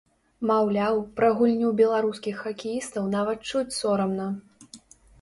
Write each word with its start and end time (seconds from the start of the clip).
Маўляў, 0.51 1.01
пра 1.19 1.29
гульню 1.41 1.69
беларускіх 1.83 2.41
хакеістаў 2.49 3.13
нават 3.19 3.49
чуць 3.49 3.77
сорамна. 3.81 4.27